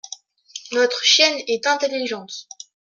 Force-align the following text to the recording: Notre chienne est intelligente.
Notre 0.71 1.03
chienne 1.03 1.37
est 1.45 1.67
intelligente. 1.67 2.47